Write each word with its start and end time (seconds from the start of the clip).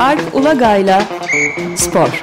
Alp 0.00 0.34
Ulagay'la 0.34 1.02
Spor. 1.76 2.22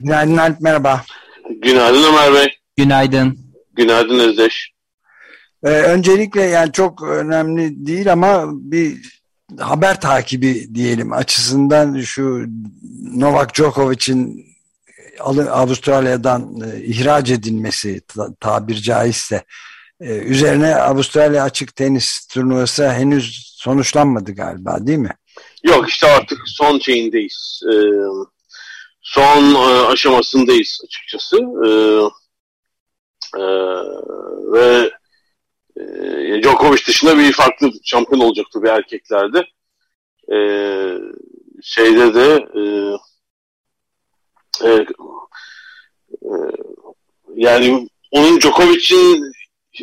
Günaydın 0.00 0.36
Alp 0.36 0.60
merhaba. 0.60 1.04
Günaydın 1.62 2.02
Ömer 2.02 2.34
Bey. 2.34 2.58
Günaydın. 2.76 3.38
Günaydın 3.74 4.18
Özdeş. 4.18 4.72
Ee, 5.64 5.68
öncelikle 5.68 6.42
yani 6.42 6.72
çok 6.72 7.02
önemli 7.02 7.86
değil 7.86 8.12
ama 8.12 8.44
bir 8.48 9.20
haber 9.58 10.00
takibi 10.00 10.74
diyelim 10.74 11.12
açısından 11.12 12.00
şu 12.00 12.46
Novak 13.14 13.54
Djokovic'in 13.54 14.46
Avustralya'dan 15.50 16.60
e, 16.60 16.84
ihraç 16.84 17.30
edilmesi 17.30 18.00
tabir 18.40 18.76
caizse 18.76 19.44
e, 20.00 20.16
üzerine 20.16 20.74
Avustralya 20.74 21.44
açık 21.44 21.76
tenis 21.76 22.26
turnuvası 22.26 22.90
henüz 22.90 23.52
sonuçlanmadı 23.56 24.32
galiba 24.32 24.86
değil 24.86 24.98
mi? 24.98 25.16
Yok 25.62 25.88
işte 25.88 26.06
artık 26.06 26.38
son 26.46 26.78
şeyindeyiz. 26.78 27.62
Ee, 27.72 27.76
son 29.02 29.54
e, 29.54 29.86
aşamasındayız 29.86 30.80
açıkçası. 30.84 31.36
E, 31.36 31.70
ve 34.52 34.90
e, 35.76 36.42
Djokovic 36.42 36.86
dışında 36.86 37.18
bir 37.18 37.32
farklı 37.32 37.70
şampiyon 37.84 38.20
olacaktı 38.20 38.62
bir 38.62 38.68
erkeklerde. 38.68 39.44
E, 40.32 40.38
şeyde 41.62 42.14
de 42.14 42.34
e, 42.34 42.62
e, 44.64 44.86
e, 46.22 46.30
yani 47.34 47.88
onun 48.10 48.40
Djokovic'in 48.40 49.32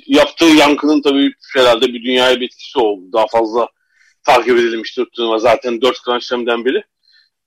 yaptığı 0.08 0.46
yankının 0.46 1.02
tabii 1.02 1.34
herhalde 1.56 1.88
bir 1.88 2.04
dünyaya 2.04 2.40
bir 2.40 2.46
etkisi 2.46 2.80
oldu. 2.80 3.14
Daha 3.14 3.28
fazla 3.28 3.68
takip 4.24 4.58
edilmiştir 4.58 5.06
turnuva. 5.06 5.40
Zaten 5.40 5.82
dört 5.82 6.04
Grand 6.06 6.22
Slam'den 6.22 6.66
biri. 6.66 6.84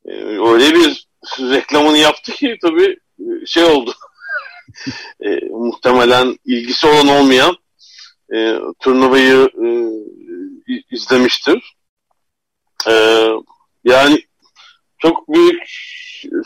E, 0.04 0.12
öyle 0.50 0.74
bir 0.74 1.06
reklamını 1.40 1.98
yaptı 1.98 2.32
ki 2.32 2.56
tabii 2.62 2.96
e, 3.18 3.46
şey 3.46 3.64
oldu. 3.64 3.94
e, 5.24 5.28
muhtemelen 5.50 6.38
ilgisi 6.44 6.86
olan 6.86 7.08
olmayan 7.08 7.56
e, 8.34 8.58
turnuvayı 8.80 9.50
e, 9.64 9.68
izlemiştir. 10.90 11.76
E, 12.88 13.26
yani 13.84 14.22
çok 14.98 15.28
büyük 15.28 15.62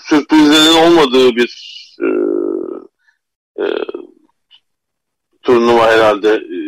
sürprizlerin 0.03 0.87
olmadığı 0.87 1.37
bir 1.37 1.71
e, 2.03 2.07
e, 3.63 3.67
turnuva 5.43 5.93
herhalde 5.93 6.35
e, 6.35 6.59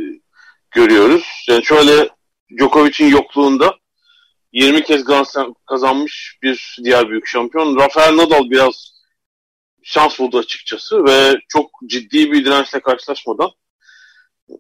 görüyoruz. 0.70 1.44
Yani 1.48 1.64
şöyle 1.64 2.08
Djokovic'in 2.58 3.08
yokluğunda 3.08 3.74
20 4.52 4.83
kez 4.83 5.05
Grand 5.05 5.24
Slam 5.24 5.55
kazanmış 5.66 6.38
bir 6.42 6.78
diğer 6.84 7.08
büyük 7.08 7.27
şampiyon. 7.27 7.77
Rafael 7.77 8.16
Nadal 8.16 8.50
biraz 8.50 8.92
şans 9.83 10.18
buldu 10.18 10.38
açıkçası 10.38 11.05
ve 11.05 11.40
çok 11.48 11.70
ciddi 11.86 12.33
bir 12.33 12.44
dirençle 12.44 12.80
karşılaşmadan 12.80 13.50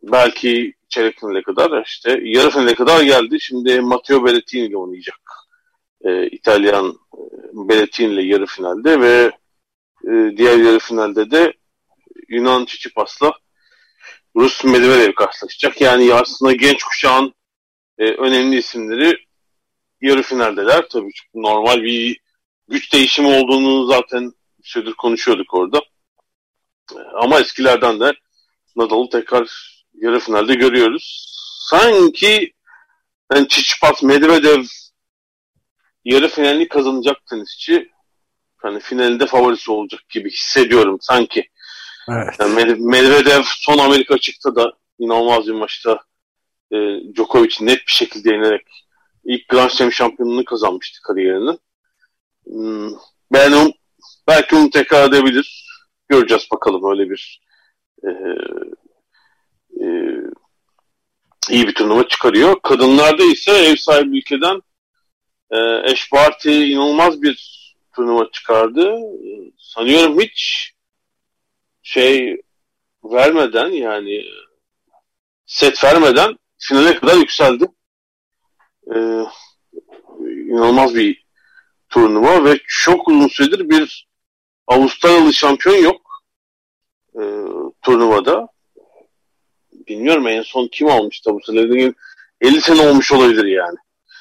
belki 0.02 0.74
çeyrek 0.88 1.20
finale 1.20 1.42
kadar 1.42 1.84
işte 1.86 2.20
yarı 2.22 2.50
finale 2.50 2.74
kadar 2.74 3.02
geldi. 3.02 3.40
Şimdi 3.40 3.80
Matteo 3.80 4.24
Berrettini 4.24 4.66
ile 4.66 4.76
oynayacak. 4.76 5.41
Ee, 6.04 6.26
İtalyan 6.26 6.88
e, 6.88 7.20
Berrettini 7.52 8.12
ile 8.12 8.22
yarı 8.22 8.46
finalde 8.46 9.00
ve 9.00 9.32
e, 10.04 10.36
diğer 10.36 10.58
yarı 10.58 10.78
finalde 10.78 11.30
de 11.30 11.52
Yunan 12.28 12.64
Çiçipas'la 12.64 13.32
Rus 14.36 14.64
Medvedev 14.64 15.12
karşılaşacak. 15.12 15.80
Yani 15.80 16.14
aslında 16.14 16.52
genç 16.52 16.82
kuşağın 16.84 17.34
e, 17.98 18.04
önemli 18.04 18.56
isimleri 18.56 19.16
yarı 20.00 20.22
finaldeler. 20.22 20.88
Tabii 20.88 21.12
çok 21.12 21.34
normal 21.34 21.82
bir 21.82 22.20
güç 22.68 22.92
değişimi 22.92 23.28
olduğunu 23.28 23.86
zaten 23.86 24.32
süredir 24.62 24.94
konuşuyorduk 24.94 25.54
orada. 25.54 25.78
E, 26.92 26.98
ama 27.14 27.40
eskilerden 27.40 28.00
de 28.00 28.12
Nadal'ı 28.76 29.10
tekrar 29.10 29.72
yarı 29.94 30.20
finalde 30.20 30.54
görüyoruz. 30.54 31.26
Sanki 31.70 32.52
yani 33.32 33.48
Çiçipas, 33.48 34.02
Medvedev 34.02 34.64
yarı 36.04 36.28
finalini 36.28 36.68
kazanacak 36.68 37.16
tenisçi 37.30 37.90
hani 38.56 38.80
finalinde 38.80 39.26
favorisi 39.26 39.70
olacak 39.70 40.00
gibi 40.08 40.30
hissediyorum 40.30 40.98
sanki. 41.00 41.48
Evet. 42.08 42.34
Yani 42.40 42.74
Medvedev 42.78 43.42
son 43.44 43.78
Amerika 43.78 44.14
açıkta 44.14 44.56
da 44.56 44.72
inanılmaz 44.98 45.46
bir 45.46 45.52
maçta 45.52 46.00
e, 46.72 46.76
Djokovic'i 47.16 47.66
net 47.66 47.78
bir 47.78 47.92
şekilde 47.92 48.34
yenerek 48.34 48.66
ilk 49.24 49.48
Grand 49.48 49.70
Slam 49.70 49.92
şampiyonluğunu 49.92 50.44
kazanmıştı 50.44 50.98
kariyerinin. 51.02 51.58
Hmm, 52.44 52.90
ben 53.32 53.52
on, 53.52 53.72
belki 54.28 54.56
onu 54.56 54.70
tekrar 54.70 55.08
edebilir. 55.08 55.66
Göreceğiz 56.08 56.46
bakalım 56.52 56.90
öyle 56.90 57.10
bir 57.10 57.42
e, 58.04 58.08
e, 59.84 59.86
iyi 61.50 61.68
bir 61.68 61.74
turnuva 61.74 62.08
çıkarıyor. 62.08 62.60
Kadınlarda 62.62 63.24
ise 63.24 63.52
ev 63.52 63.76
sahibi 63.76 64.18
ülkeden 64.18 64.62
e, 65.52 65.90
Eş 65.90 66.12
Barty 66.12 66.72
inanılmaz 66.72 67.22
bir 67.22 67.62
turnuva 67.92 68.30
çıkardı. 68.32 68.96
Sanıyorum 69.58 70.20
hiç 70.20 70.72
şey 71.82 72.42
vermeden 73.04 73.68
yani 73.68 74.24
set 75.46 75.84
vermeden 75.84 76.38
finale 76.58 76.98
kadar 76.98 77.16
yükseldi. 77.16 77.64
Ee, 78.94 79.24
inanılmaz 80.20 80.94
bir 80.94 81.24
turnuva 81.88 82.44
ve 82.44 82.58
çok 82.68 83.08
uzun 83.08 83.28
süredir 83.28 83.68
bir 83.70 84.08
Avustralyalı 84.66 85.34
şampiyon 85.34 85.76
yok 85.76 86.24
e, 87.14 87.22
turnuvada 87.82 88.48
bilmiyorum 89.72 90.26
en 90.26 90.42
son 90.42 90.68
kim 90.68 90.88
almıştı 90.88 91.30
sene. 91.30 91.94
50 92.40 92.60
sene 92.60 92.88
olmuş 92.88 93.12
olabilir 93.12 93.44
yani. 93.44 93.76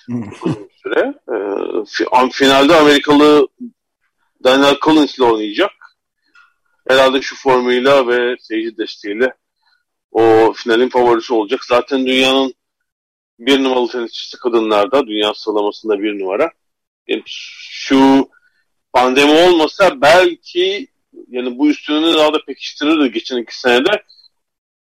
Uzun 0.10 0.70
süre. 0.84 1.14
Ee, 1.30 2.30
finalde 2.32 2.76
Amerikalı 2.76 3.48
Daniel 4.44 4.78
Collins 4.82 5.18
ile 5.18 5.26
oynayacak. 5.26 5.72
Herhalde 6.90 7.22
şu 7.22 7.36
formuyla 7.36 8.08
ve 8.08 8.36
seyirci 8.40 8.78
desteğiyle 8.78 9.34
o 10.12 10.54
finalin 10.56 10.90
favorisi 10.90 11.34
olacak. 11.34 11.66
Zaten 11.66 12.06
dünyanın 12.06 12.54
bir 13.40 13.64
numaralı 13.64 13.88
tenisçisi 13.88 14.38
kadınlarda. 14.38 15.08
Dünya 15.08 15.34
sıralamasında 15.34 16.00
bir 16.00 16.20
numara. 16.20 16.52
Yani 17.08 17.24
şu 17.26 18.30
pandemi 18.94 19.32
olmasa 19.32 20.02
belki 20.02 20.88
yani 21.28 21.58
bu 21.58 21.70
üstünlüğünü 21.70 22.14
daha 22.14 22.34
da 22.34 22.46
pekiştirirdi 22.48 23.12
geçen 23.12 23.38
iki 23.38 23.60
senede. 23.60 24.04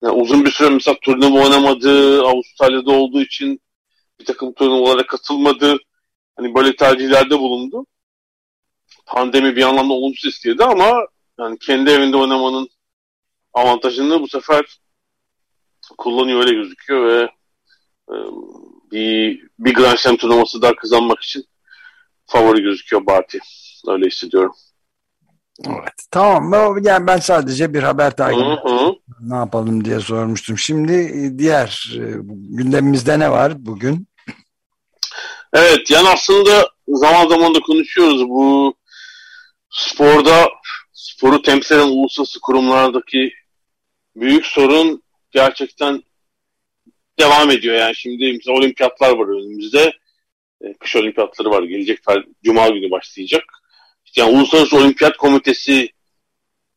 Yani 0.02 0.14
uzun 0.14 0.44
bir 0.44 0.50
süre 0.50 0.68
mesela 0.68 0.96
turnuva 1.02 1.44
oynamadı, 1.44 2.22
Avustralya'da 2.22 2.90
olduğu 2.90 3.20
için 3.20 3.60
bir 4.20 4.24
takım 4.24 4.52
turnuvalara 4.52 5.06
katılmadı. 5.06 5.78
Hani 6.36 6.54
böyle 6.54 6.76
tercihlerde 6.76 7.38
bulundu. 7.38 7.86
Pandemi 9.06 9.56
bir 9.56 9.62
anlamda 9.62 9.92
olumsuz 9.92 10.34
istedi 10.34 10.64
ama 10.64 11.06
yani 11.40 11.58
kendi 11.58 11.90
evinde 11.90 12.16
oynamanın 12.16 12.68
avantajını 13.52 14.20
bu 14.20 14.28
sefer 14.28 14.80
kullanıyor 15.98 16.40
öyle 16.40 16.52
gözüküyor 16.52 17.08
ve 17.08 17.22
e, 18.10 18.14
bir, 18.92 19.48
bir 19.58 19.74
Grand 19.74 19.96
Slam 19.96 20.16
turnuvası 20.16 20.62
daha 20.62 20.76
kazanmak 20.76 21.22
için 21.22 21.44
favori 22.26 22.62
gözüküyor 22.62 23.06
Barty. 23.06 23.38
Öyle 23.88 24.06
hissediyorum. 24.06 24.54
Evet. 25.66 25.94
Tamam. 26.10 26.78
Yani 26.82 27.06
ben 27.06 27.16
sadece 27.16 27.74
bir 27.74 27.82
haber 27.82 28.16
takibi 28.16 28.56
ne 29.20 29.34
yapalım 29.34 29.84
diye 29.84 30.00
sormuştum. 30.00 30.58
Şimdi 30.58 30.92
e, 30.92 31.38
diğer 31.38 31.92
e, 31.96 32.00
gündemimizde 32.56 33.18
ne 33.18 33.30
var 33.30 33.52
bugün? 33.66 34.06
Evet. 35.54 35.90
Yani 35.90 36.08
aslında 36.08 36.70
zaman 36.88 37.28
zaman 37.28 37.54
da 37.54 37.60
konuşuyoruz. 37.60 38.28
Bu 38.28 38.74
sporda 39.70 40.48
sporu 40.92 41.42
temsil 41.42 41.74
eden 41.74 41.88
uluslararası 41.88 42.40
kurumlardaki 42.40 43.32
büyük 44.16 44.46
sorun 44.46 45.02
gerçekten 45.30 46.02
devam 47.20 47.50
ediyor. 47.50 47.74
Yani 47.74 47.96
şimdi 47.96 48.32
mesela 48.32 48.56
olimpiyatlar 48.56 49.10
var 49.10 49.26
önümüzde. 49.28 49.92
E, 50.60 50.74
kış 50.74 50.96
olimpiyatları 50.96 51.50
var. 51.50 51.62
Gelecek 51.62 51.98
Cuma 52.44 52.68
günü 52.68 52.90
başlayacak 52.90 53.44
yani 54.16 54.36
Uluslararası 54.36 54.76
Olimpiyat 54.76 55.16
Komitesi 55.16 55.88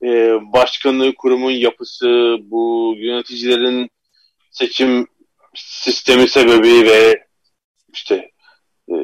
e, 0.03 0.07
başkanlığı 0.53 1.15
kurumun 1.15 1.51
yapısı, 1.51 2.37
bu 2.41 2.93
yöneticilerin 2.97 3.89
seçim 4.51 5.07
sistemi 5.55 6.29
sebebi 6.29 6.85
ve 6.85 7.27
işte 7.93 8.31
e, 8.89 8.95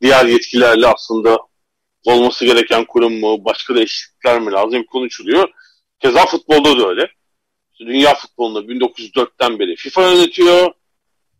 diğer 0.00 0.26
yetkilerle 0.26 0.86
aslında 0.86 1.38
olması 2.06 2.44
gereken 2.44 2.84
kurum 2.84 3.20
mu, 3.20 3.44
başka 3.44 3.74
değişiklikler 3.74 4.40
mi 4.40 4.52
lazım 4.52 4.84
konuşuluyor. 4.84 5.48
Keza 5.98 6.26
futbolda 6.26 6.78
da 6.78 6.88
öyle. 6.88 7.10
Dünya 7.80 8.14
futbolunda 8.14 8.60
1904'ten 8.60 9.58
beri 9.58 9.76
FIFA 9.76 10.10
yönetiyor. 10.10 10.72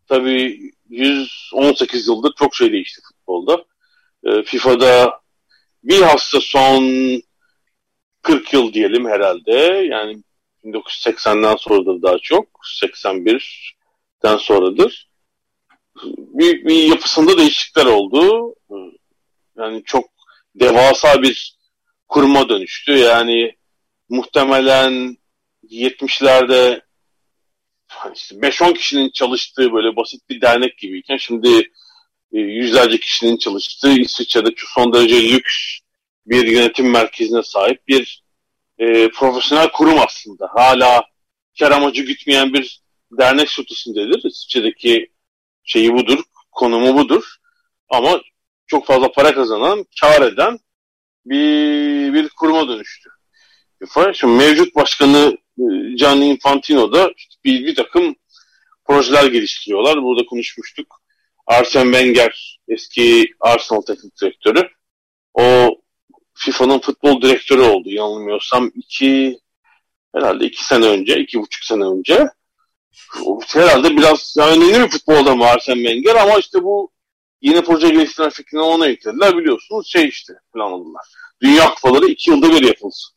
Tabii 0.07 0.71
118 0.89 2.07
yıldır 2.07 2.33
çok 2.37 2.55
şey 2.55 2.71
değişti 2.71 3.01
futbolda. 3.07 3.65
E, 4.23 4.43
FIFA'da 4.43 5.21
bilhassa 5.83 6.41
son 6.41 6.83
40 8.21 8.53
yıl 8.53 8.73
diyelim 8.73 9.05
herhalde. 9.05 9.51
Yani 9.91 10.23
1980'den 10.63 11.55
sonradır 11.55 12.01
daha 12.01 12.17
çok. 12.19 12.47
81'den 12.83 14.37
sonradır. 14.37 15.10
Bir, 16.17 16.65
bir 16.65 16.83
yapısında 16.83 17.37
değişiklikler 17.37 17.85
oldu. 17.85 18.55
Yani 19.57 19.83
çok 19.85 20.09
devasa 20.55 21.21
bir 21.21 21.57
kuruma 22.07 22.49
dönüştü. 22.49 22.91
Yani 22.91 23.55
muhtemelen 24.09 25.17
70'lerde 25.69 26.81
işte 28.15 28.35
5-10 28.35 28.73
kişinin 28.73 29.09
çalıştığı 29.09 29.73
böyle 29.73 29.95
basit 29.95 30.29
bir 30.29 30.41
dernek 30.41 30.77
gibiyken 30.77 31.17
şimdi 31.17 31.71
e, 32.33 32.39
yüzlerce 32.39 32.99
kişinin 32.99 33.37
çalıştığı 33.37 33.91
İsviçre'de 33.91 34.49
son 34.75 34.93
derece 34.93 35.29
lüks 35.29 35.53
bir 36.25 36.47
yönetim 36.47 36.91
merkezine 36.91 37.43
sahip 37.43 37.87
bir 37.87 38.23
e, 38.77 39.09
profesyonel 39.09 39.71
kurum 39.71 39.99
aslında. 39.99 40.49
Hala 40.53 41.03
kar 41.59 41.71
amacı 41.71 42.01
gütmeyen 42.01 42.53
bir 42.53 42.81
dernek 43.11 43.49
statüsündedir. 43.49 44.29
İsviçre'deki 44.29 45.11
şeyi 45.63 45.93
budur, 45.93 46.19
konumu 46.51 46.97
budur. 46.97 47.35
Ama 47.89 48.21
çok 48.67 48.85
fazla 48.85 49.11
para 49.11 49.33
kazanan, 49.33 49.85
kar 50.01 50.21
eden 50.21 50.59
bir, 51.25 52.13
bir 52.13 52.29
kuruma 52.29 52.67
dönüştü. 52.67 53.09
Şimdi 54.13 54.33
mevcut 54.33 54.75
başkanı 54.75 55.37
e, 55.59 55.63
Gianni 55.95 56.25
Infantino 56.25 56.93
da 56.93 57.11
bir, 57.45 57.65
bir 57.65 57.75
takım 57.75 58.15
projeler 58.85 59.25
geliştiriyorlar. 59.25 60.03
Burada 60.03 60.25
konuşmuştuk. 60.25 61.01
Arsene 61.47 61.83
Wenger 61.83 62.59
eski 62.67 63.33
Arsenal 63.39 63.81
teknik 63.81 64.21
direktörü. 64.21 64.69
O 65.33 65.77
FIFA'nın 66.33 66.79
futbol 66.79 67.21
direktörü 67.21 67.61
oldu 67.61 67.89
yanılmıyorsam 67.89 68.71
iki 68.75 69.39
herhalde 70.15 70.45
iki 70.45 70.65
sene 70.65 70.85
önce, 70.85 71.19
iki 71.19 71.39
buçuk 71.39 71.63
sene 71.63 71.83
önce. 71.83 72.27
Herhalde 73.47 73.97
biraz 73.97 74.35
yani 74.37 74.61
bir 74.61 74.89
futbolda 74.89 75.35
mı 75.35 75.45
Arsene 75.45 75.75
Wenger 75.75 76.15
ama 76.15 76.39
işte 76.39 76.63
bu 76.63 76.91
yeni 77.41 77.61
proje 77.61 77.89
geliştiren 77.89 78.29
fikrini 78.29 78.61
ona 78.61 78.87
yüklediler. 78.87 79.37
Biliyorsunuz 79.37 79.87
şey 79.87 80.07
işte 80.07 80.33
planladılar. 80.53 81.05
Dünya 81.41 81.73
kupaları 81.73 82.05
iki 82.05 82.29
yılda 82.29 82.49
bir 82.49 82.63
yapılsın. 82.67 83.15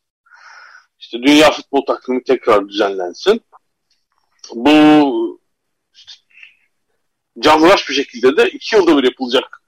İşte 0.99 1.17
dünya 1.23 1.51
futbol 1.51 1.85
takvimi 1.85 2.23
tekrar 2.23 2.69
düzenlensin. 2.69 3.41
Bu 4.53 5.39
işte, 5.93 6.11
canlıraş 7.39 7.89
bir 7.89 7.93
şekilde 7.93 8.37
de 8.37 8.49
iki 8.49 8.75
yılda 8.75 8.97
bir 8.97 9.03
yapılacak 9.03 9.61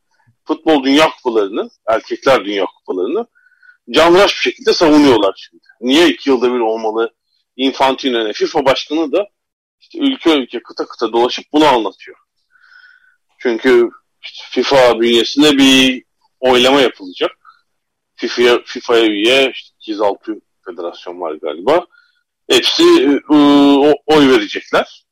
futbol 0.45 0.83
dünya 0.83 1.09
kupalarını, 1.09 1.69
erkekler 1.87 2.45
dünya 2.45 2.65
kupalarını 2.65 3.27
canlıraş 3.91 4.35
bir 4.35 4.51
şekilde 4.51 4.73
savunuyorlar 4.73 5.33
şimdi. 5.49 5.63
Niye 5.81 6.09
iki 6.09 6.29
yılda 6.29 6.53
bir 6.53 6.59
olmalı? 6.59 7.13
Infantino 7.55 8.33
FIFA 8.33 8.65
başkanı 8.65 9.11
da 9.11 9.27
işte 9.79 9.99
ülke 9.99 10.37
ülke 10.37 10.63
kıta 10.63 10.85
kıta 10.87 11.13
dolaşıp 11.13 11.45
bunu 11.53 11.65
anlatıyor. 11.65 12.17
Çünkü 13.39 13.89
işte 14.21 14.43
FIFA 14.49 14.99
bünyesinde 14.99 15.57
bir 15.57 16.03
oylama 16.39 16.81
yapılacak. 16.81 17.31
FIFA'ya 18.15 18.61
FIFA 18.65 18.99
üye 18.99 19.51
işte 19.51 19.75
206 19.79 20.41
federasyon 20.65 21.21
var 21.21 21.33
galiba. 21.33 21.85
Hepsi 22.49 22.83
e, 23.03 23.35
oy 24.05 24.29
verecekler. 24.29 25.05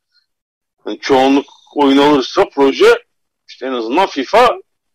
Yani 0.85 0.99
çoğunluk 0.99 1.45
oyun 1.75 1.97
alırsa 1.97 2.45
proje 2.49 3.03
işte 3.47 3.65
en 3.65 3.71
azından 3.71 4.07
FIFA 4.07 4.49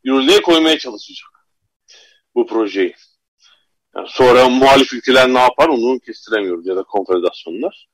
yürürlüğe 0.04 0.42
koymaya 0.42 0.78
çalışacak 0.78 1.30
bu 2.34 2.46
projeyi. 2.46 2.94
Yani 3.96 4.08
sonra 4.10 4.48
muhalif 4.48 4.92
ülkeler 4.92 5.34
ne 5.34 5.38
yapar 5.38 5.68
onu 5.68 6.00
kestiremiyoruz 6.00 6.66
ya 6.66 6.76
da 6.76 6.82
konfederasyonlar. 6.82 7.89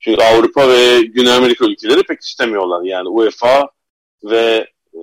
Çünkü 0.00 0.22
Avrupa 0.22 0.68
ve 0.68 1.02
Güney 1.02 1.32
Amerika 1.32 1.64
ülkeleri 1.64 2.02
pek 2.02 2.20
istemiyorlar. 2.20 2.82
Yani 2.82 3.08
UEFA 3.08 3.70
ve 4.24 4.66
e, 4.94 4.98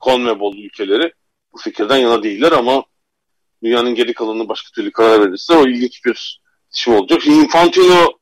CONMEBOL 0.00 0.56
ülkeleri 0.56 1.12
bu 1.52 1.58
fikirden 1.58 1.96
yana 1.96 2.22
değiller 2.22 2.52
ama 2.52 2.84
dünyanın 3.62 3.94
geri 3.94 4.14
kalanını 4.14 4.48
başka 4.48 4.70
türlü 4.70 4.92
karar 4.92 5.20
verirse 5.20 5.54
o 5.54 5.66
ilginç 5.66 6.04
bir 6.04 6.40
şey 6.72 6.94
olacak. 6.94 7.26
Infantino 7.26 8.18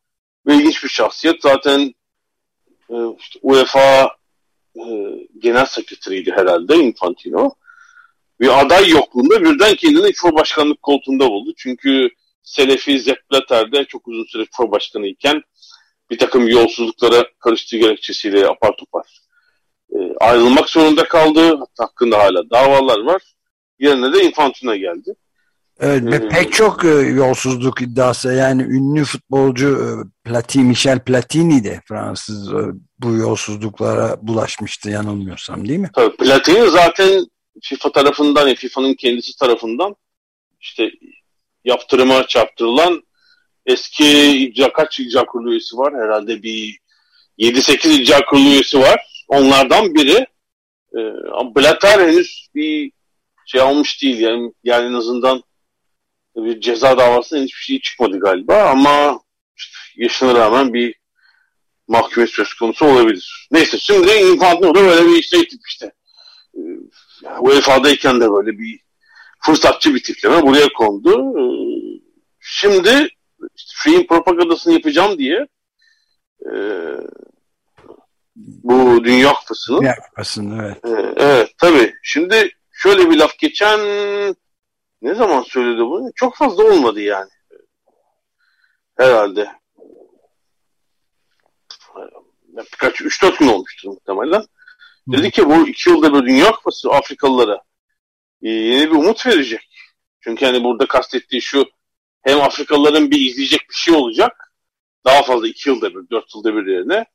ve 0.46 0.54
ilginç 0.54 0.84
bir 0.84 0.88
şahsiyet. 0.88 1.42
Zaten 1.42 1.94
e, 2.90 2.96
işte 3.18 3.38
UEFA 3.42 4.16
e, 4.76 4.82
genel 5.38 5.64
sekreteriydi 5.64 6.32
herhalde 6.32 6.76
Infantino 6.76 7.54
bir 8.40 8.60
aday 8.60 8.90
yokluğunda 8.90 9.40
birden 9.44 9.74
kendini 9.74 10.12
FIFA 10.12 10.34
başkanlık 10.34 10.82
koltuğunda 10.82 11.30
buldu. 11.30 11.52
Çünkü 11.56 12.08
Selefi 12.42 13.16
Blatter 13.32 13.84
çok 13.84 14.08
uzun 14.08 14.24
süre 14.24 14.44
FIFA 14.44 14.70
başkanı 14.70 15.06
iken 15.06 15.42
bir 16.10 16.18
takım 16.18 16.48
yolsuzluklara 16.48 17.24
karıştığı 17.38 17.76
gerekçesiyle 17.76 18.48
apar 18.48 18.76
topar 18.76 19.20
e, 19.92 19.98
ayrılmak 20.20 20.68
zorunda 20.68 21.08
kaldı. 21.08 21.48
Hatta 21.48 21.84
hakkında 21.84 22.18
hala 22.18 22.50
davalar 22.50 23.00
var. 23.00 23.22
Yerine 23.78 24.12
de 24.12 24.24
Infantino 24.24 24.74
geldi. 24.74 25.14
Evet 25.80 26.04
ve 26.04 26.14
ee, 26.16 26.28
pek 26.28 26.52
çok 26.52 26.84
e, 26.84 26.88
yolsuzluk 26.88 27.82
iddiası 27.82 28.32
yani 28.32 28.62
ünlü 28.62 29.04
futbolcu 29.04 29.68
e, 29.68 29.88
Platini, 30.28 30.64
Michel 30.64 31.00
Platini 31.00 31.64
de 31.64 31.80
Fransız 31.88 32.52
e, 32.52 32.56
bu 32.98 33.16
yolsuzluklara 33.16 34.16
bulaşmıştı 34.22 34.90
yanılmıyorsam 34.90 35.68
değil 35.68 35.78
mi? 35.78 35.90
Tabii 35.94 36.16
Platini 36.16 36.70
zaten 36.70 37.26
FIFA 37.62 37.92
tarafından, 37.92 38.54
FIFA'nın 38.54 38.94
kendisi 38.94 39.38
tarafından 39.38 39.96
işte 40.60 40.90
yaptırıma 41.64 42.26
çarptırılan 42.26 43.02
eski 43.66 44.36
icra 44.36 44.72
kaç 44.72 45.00
icra 45.00 45.26
kurulu 45.26 45.50
üyesi 45.50 45.76
var? 45.76 45.94
Herhalde 45.94 46.42
bir 46.42 46.78
7-8 47.38 47.88
icra 47.88 48.24
kurulu 48.24 48.48
üyesi 48.48 48.78
var. 48.78 49.24
Onlardan 49.28 49.94
biri. 49.94 50.26
E, 50.92 51.00
Blatter 51.56 52.00
henüz 52.00 52.48
bir 52.54 52.92
şey 53.46 53.60
almış 53.60 54.02
değil. 54.02 54.20
Yani, 54.20 54.52
yani 54.64 54.88
en 54.88 54.92
azından 54.92 55.42
bir 56.36 56.60
ceza 56.60 56.98
davasında 56.98 57.40
hiçbir 57.40 57.60
şey 57.60 57.80
çıkmadı 57.80 58.18
galiba 58.18 58.62
ama 58.62 59.20
işte 59.56 59.76
yaşına 59.96 60.34
rağmen 60.34 60.74
bir 60.74 60.94
mahkumiyet 61.88 62.30
söz 62.30 62.54
konusu 62.54 62.86
olabilir. 62.86 63.48
Neyse 63.50 63.78
şimdi 63.78 64.12
Infantino 64.12 64.74
da 64.74 64.84
böyle 64.84 65.06
bir 65.06 65.22
şey 65.22 65.48
tip 65.48 65.60
işte. 65.68 65.92
Ee, 66.54 66.60
yani 67.22 67.38
UEFA'dayken 67.40 68.20
de 68.20 68.32
böyle 68.32 68.58
bir 68.58 68.80
fırsatçı 69.40 69.94
bir 69.94 70.02
tipleme 70.02 70.42
buraya 70.42 70.68
kondu. 70.72 71.38
Ee, 71.38 71.44
şimdi 72.40 73.08
şeyin 73.84 74.06
propagandasını 74.06 74.72
yapacağım 74.72 75.18
diye 75.18 75.48
e, 76.46 76.52
bu 78.36 79.04
Dünya 79.04 79.32
Kupası'nın 79.32 79.80
Dünya 79.80 79.94
Kupası'nın 79.94 80.58
evet. 80.58 80.84
E, 80.84 81.14
evet 81.16 81.54
tabii. 81.58 81.94
Şimdi 82.02 82.50
şöyle 82.72 83.10
bir 83.10 83.16
laf 83.16 83.38
geçen 83.38 83.80
ne 85.02 85.14
zaman 85.14 85.42
söyledi 85.42 85.80
bunu? 85.80 86.10
Çok 86.14 86.36
fazla 86.36 86.64
olmadı 86.64 87.00
yani. 87.00 87.30
Herhalde. 88.96 89.48
Birkaç, 92.72 93.00
3-4 93.00 93.38
gün 93.38 93.48
olmuştur 93.48 93.88
muhtemelen. 93.88 94.44
Dedi 95.08 95.30
ki 95.30 95.46
bu 95.46 95.68
iki 95.68 95.90
yılda 95.90 96.14
bir 96.14 96.26
Dünya 96.26 96.50
Kupası 96.50 96.90
Afrikalılara 96.90 97.62
e, 98.42 98.48
yeni 98.48 98.90
bir 98.90 98.96
umut 98.96 99.26
verecek. 99.26 99.68
Çünkü 100.20 100.46
hani 100.46 100.64
burada 100.64 100.86
kastettiği 100.86 101.42
şu 101.42 101.66
hem 102.24 102.40
Afrikalıların 102.40 103.10
bir 103.10 103.30
izleyecek 103.30 103.60
bir 103.60 103.74
şey 103.74 103.94
olacak. 103.94 104.52
Daha 105.04 105.22
fazla 105.22 105.48
iki 105.48 105.68
yılda 105.68 105.90
bir, 105.90 106.10
dört 106.10 106.34
yılda 106.34 106.54
bir 106.54 106.66
yerine. 106.66 107.06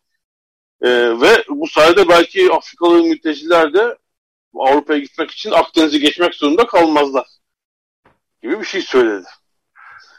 E, 0.81 0.89
ve 1.21 1.43
bu 1.49 1.67
sayede 1.67 2.09
belki 2.09 2.51
Afrikalı 2.53 3.03
mülteciler 3.03 3.73
de 3.73 3.97
Avrupa'ya 4.55 4.99
gitmek 4.99 5.31
için 5.31 5.51
Akdeniz'i 5.51 5.99
geçmek 5.99 6.35
zorunda 6.35 6.67
kalmazlar. 6.67 7.25
Gibi 8.41 8.59
bir 8.59 8.65
şey 8.65 8.81
söyledi. 8.81 9.25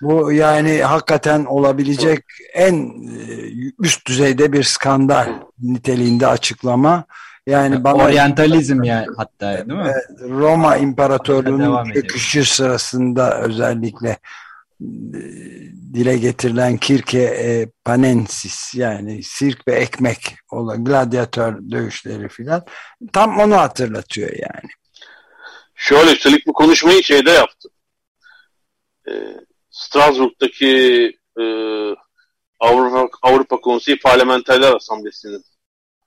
Bu 0.02 0.32
yani 0.32 0.82
hakikaten 0.82 1.44
olabilecek 1.44 2.24
en 2.52 2.74
e, 2.74 3.72
üst 3.78 4.06
düzeyde 4.06 4.52
bir 4.52 4.62
skandal 4.62 5.28
niteliğinde 5.58 6.26
açıklama. 6.26 7.04
Yani 7.46 7.84
bana 7.84 8.04
oryantalizm 8.04 8.82
yani 8.82 9.06
hatta 9.16 9.68
değil 9.68 9.78
mi? 9.78 9.94
Roma 10.20 10.76
İmparatorluğu'nun 10.76 11.92
çöküşü 11.92 12.44
sırasında 12.44 13.40
özellikle 13.40 14.18
dile 15.94 16.18
getirilen 16.18 16.76
Kirke 16.76 17.22
e, 17.22 17.70
Panensis 17.84 18.74
yani 18.74 19.22
sirk 19.22 19.68
ve 19.68 19.74
ekmek 19.74 20.18
olan 20.50 20.84
gladyatör 20.84 21.70
dövüşleri 21.70 22.28
filan 22.28 22.64
tam 23.12 23.38
onu 23.38 23.56
hatırlatıyor 23.56 24.30
yani. 24.30 24.70
Şöyle 25.74 26.12
üstelik 26.12 26.46
bu 26.46 26.52
konuşmayı 26.52 27.02
şeyde 27.02 27.30
yaptı. 27.30 27.68
E, 29.08 29.12
Strasbourg'daki 29.70 31.12
e, 31.40 31.44
Avrupa, 32.60 33.08
Avrupa 33.22 33.56
Konseyi 33.60 33.98
Parlamenterler 33.98 34.72
Asamblesi'nin 34.72 35.44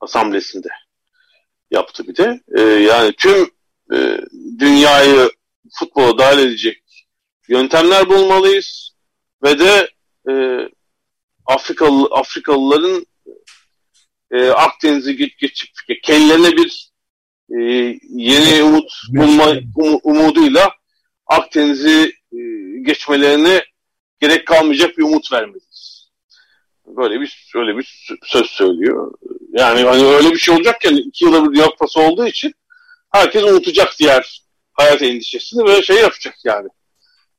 asamblesinde 0.02 0.68
yaptı 1.72 2.08
bir 2.08 2.16
de. 2.16 2.42
E, 2.58 2.62
yani 2.62 3.14
tüm 3.18 3.52
e, 3.94 4.18
dünyayı 4.60 5.30
futbola 5.80 6.18
dahil 6.18 6.38
edecek 6.38 6.83
yöntemler 7.48 8.10
bulmalıyız 8.10 8.96
ve 9.44 9.60
de 9.60 9.90
e, 10.30 10.34
Afrikalı 11.46 12.08
Afrikalıların 12.12 13.06
e, 14.32 14.50
Akdeniz'i 14.50 15.16
geç, 15.16 15.38
geçip 15.38 15.70
kendilerine 16.04 16.52
bir 16.52 16.92
e, 17.50 17.60
yeni 18.10 18.64
umut 18.64 18.92
bulma 19.10 19.50
um, 19.76 20.00
umuduyla 20.04 20.72
Akdeniz'i 21.28 22.14
e, 22.32 22.40
geçmelerine 22.82 23.66
gerek 24.20 24.48
kalmayacak 24.48 24.98
bir 24.98 25.04
umut 25.04 25.32
vermeliyiz. 25.32 26.10
Böyle 26.88 27.22
bir 27.22 27.52
öyle 27.56 27.78
bir 27.78 28.10
söz 28.24 28.46
söylüyor. 28.46 29.14
Yani 29.52 29.82
hani 29.82 30.06
öyle 30.06 30.32
bir 30.32 30.38
şey 30.38 30.56
olacakken 30.56 30.96
iki 30.96 31.26
yılda 31.26 31.44
bir 31.44 31.56
Dünya 31.56 31.66
Kupası 31.66 32.00
olduğu 32.00 32.28
için 32.28 32.54
herkes 33.12 33.44
unutacak 33.44 33.94
diğer 34.00 34.44
hayat 34.74 35.02
endişesini 35.02 35.66
ve 35.66 35.82
şey 35.82 35.96
yapacak 35.96 36.36
yani. 36.44 36.70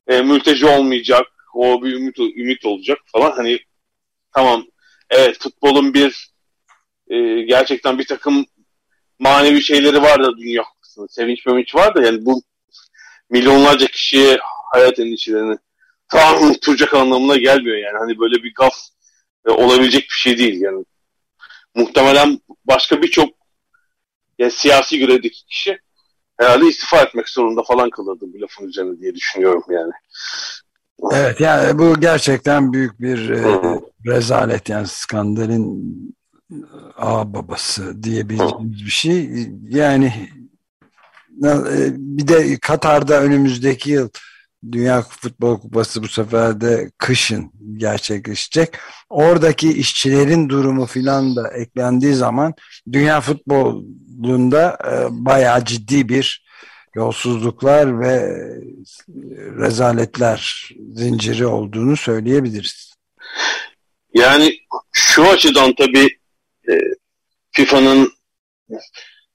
E, 0.09 0.23
mülteci 0.23 0.67
olmayacak, 0.67 1.27
o 1.55 1.83
bir 1.83 1.93
ümit, 1.93 2.19
ümit 2.19 2.67
olacak 2.67 2.99
falan. 3.07 3.33
Hani 3.33 3.59
tamam 4.35 4.67
evet 5.11 5.39
futbolun 5.41 5.95
bir 5.95 6.31
e, 7.09 7.43
gerçekten 7.43 7.99
bir 7.99 8.07
takım 8.07 8.47
manevi 9.19 9.63
şeyleri 9.63 10.03
var 10.03 10.25
da 10.25 10.37
Dünya 10.37 10.63
Kupası'nın. 10.63 11.07
Sevinç 11.07 11.47
mevinç 11.47 11.75
var 11.75 11.95
da 11.95 12.03
yani 12.03 12.25
bu 12.25 12.43
milyonlarca 13.31 13.87
kişiye 13.87 14.39
hayat 14.73 14.99
endişelerini 14.99 15.57
tamam 16.09 16.43
unutacak 16.43 16.95
anlamına 16.95 17.37
gelmiyor 17.37 17.77
yani. 17.77 17.99
Hani 17.99 18.19
böyle 18.19 18.43
bir 18.43 18.55
gaf 18.55 18.75
e, 19.47 19.51
olabilecek 19.51 20.03
bir 20.03 20.15
şey 20.15 20.39
değil 20.39 20.61
yani. 20.61 20.85
Muhtemelen 21.75 22.41
başka 22.65 23.03
birçok 23.03 23.35
yani 24.39 24.51
siyasi 24.51 24.99
görevdeki 24.99 25.47
kişi 25.47 25.79
herhalde 26.37 26.67
istifa 26.67 27.03
etmek 27.03 27.29
zorunda 27.29 27.63
falan 27.63 27.91
kalırdı 27.91 28.25
bu 28.35 28.41
lafın 28.41 28.69
üzerine 28.69 29.01
diye 29.01 29.15
düşünüyorum 29.15 29.65
yani. 29.71 29.93
Evet 31.13 31.41
yani 31.41 31.79
bu 31.79 32.01
gerçekten 32.01 32.73
büyük 32.73 33.01
bir 33.01 33.31
e, 33.31 33.61
rezalet 34.07 34.69
yani 34.69 34.87
skandalin 34.87 35.85
a 36.97 37.35
babası 37.35 38.03
diyebileceğimiz 38.03 38.85
bir 38.85 38.91
şey. 38.91 39.49
Yani 39.69 40.13
e, 41.45 41.89
bir 41.97 42.29
de 42.29 42.57
Katar'da 42.57 43.23
önümüzdeki 43.23 43.91
yıl 43.91 44.09
Dünya 44.73 45.03
Futbol 45.03 45.61
Kupası 45.61 46.03
bu 46.03 46.09
sefer 46.09 46.61
de 46.61 46.91
kışın 46.99 47.53
gerçekleşecek. 47.77 48.77
Oradaki 49.11 49.73
işçilerin 49.73 50.49
durumu 50.49 50.87
filan 50.87 51.37
da 51.37 51.49
eklendiği 51.49 52.15
zaman 52.15 52.55
dünya 52.93 53.21
futbolunda 53.21 54.79
e, 54.85 54.93
bayağı 55.11 55.65
ciddi 55.65 56.09
bir 56.09 56.45
yolsuzluklar 56.95 58.01
ve 58.01 58.39
rezaletler 59.59 60.71
zinciri 60.95 61.47
olduğunu 61.47 61.97
söyleyebiliriz. 61.97 62.95
Yani 64.15 64.59
şu 64.93 65.29
açıdan 65.29 65.75
tabii 65.75 66.09
e, 66.69 66.73
FIFA'nın 67.53 68.13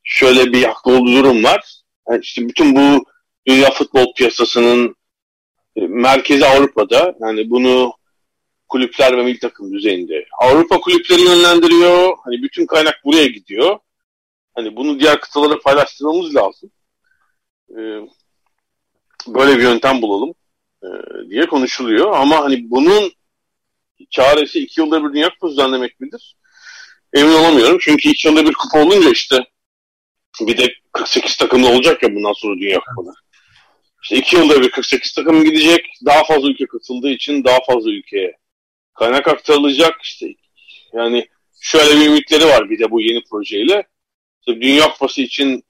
şöyle 0.03 0.53
bir 0.53 0.63
haklı 0.63 0.91
olduğu 0.91 1.13
durum 1.13 1.43
var. 1.43 1.81
Yani 2.09 2.19
işte 2.21 2.48
bütün 2.48 2.75
bu 2.75 3.05
dünya 3.48 3.71
futbol 3.71 4.13
piyasasının 4.13 4.88
e, 4.88 4.99
merkezi 5.88 6.45
Avrupa'da. 6.45 7.15
Yani 7.21 7.50
bunu 7.50 7.93
kulüpler 8.67 9.17
ve 9.17 9.24
milli 9.24 9.39
takım 9.39 9.74
düzeyinde. 9.74 10.25
Avrupa 10.41 10.79
kulüpleri 10.79 11.21
yönlendiriyor. 11.21 12.17
Hani 12.24 12.43
bütün 12.43 12.65
kaynak 12.65 13.01
buraya 13.05 13.27
gidiyor. 13.27 13.79
Hani 14.55 14.75
bunu 14.75 15.00
diğer 15.00 15.19
kıtalara 15.19 15.59
paylaştırmamız 15.59 16.36
lazım. 16.36 16.71
Ee, 17.71 18.00
böyle 19.27 19.57
bir 19.57 19.63
yöntem 19.63 20.01
bulalım 20.01 20.33
e, 20.83 20.88
diye 21.29 21.45
konuşuluyor. 21.45 22.12
Ama 22.12 22.43
hani 22.43 22.69
bunun 22.69 23.12
çaresi 24.09 24.59
iki 24.59 24.81
yılda 24.81 25.03
bir 25.03 25.13
dünya 25.13 25.29
kupası 25.29 25.51
düzenlemek 25.51 26.00
midir? 26.00 26.36
Emin 27.13 27.33
olamıyorum. 27.33 27.77
Çünkü 27.81 28.09
iki 28.09 28.27
yılda 28.27 28.45
bir 28.45 28.53
kupa 28.53 28.83
olunca 28.83 29.09
işte 29.09 29.45
bir 30.41 30.57
de 30.57 30.74
48 30.93 31.38
takımlı 31.38 31.69
olacak 31.69 32.03
ya 32.03 32.15
bundan 32.15 32.33
sonra 32.33 32.59
Dünya 32.59 32.79
Kupası. 32.79 33.19
İşte 34.03 34.15
iki 34.15 34.36
yılda 34.36 34.62
bir 34.62 34.72
48 34.72 35.13
takım 35.13 35.44
gidecek. 35.44 35.86
Daha 36.06 36.24
fazla 36.24 36.50
ülke 36.50 36.65
katıldığı 36.65 37.10
için 37.10 37.44
daha 37.44 37.58
fazla 37.68 37.91
ülkeye 37.91 38.38
kaynak 38.94 39.27
aktarılacak. 39.27 40.01
İşte 40.03 40.27
yani 40.94 41.27
şöyle 41.62 42.00
bir 42.00 42.06
ümitleri 42.06 42.46
var 42.46 42.70
bir 42.70 42.79
de 42.79 42.91
bu 42.91 43.01
yeni 43.01 43.24
projeyle. 43.24 43.88
İşte 44.39 44.62
Dünya 44.62 44.91
Kupası 44.91 45.22
için 45.22 45.63